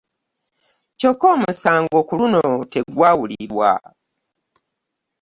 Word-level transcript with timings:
Kyokka 0.99 1.25
omusango 1.35 1.97
ku 2.07 2.13
luno 2.19 2.41
tegwawulirwa 2.71 3.71